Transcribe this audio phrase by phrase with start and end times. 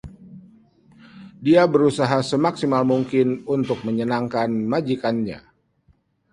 [1.45, 5.39] Dia berusaha semaksimal mungkin untuk menyenangkan majikannya.